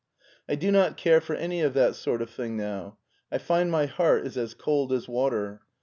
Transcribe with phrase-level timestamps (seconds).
[0.49, 2.97] "I do not care for any of that sort of thing now.
[3.31, 5.61] I find my heart is as cold as water.